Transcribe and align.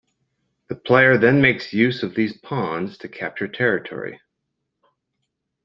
The 0.69 0.73
player 0.75 1.15
then 1.15 1.43
makes 1.43 1.73
use 1.73 2.01
of 2.01 2.15
these 2.15 2.35
pawns 2.35 2.97
to 2.97 3.07
capture 3.07 3.47
territory. 3.47 4.19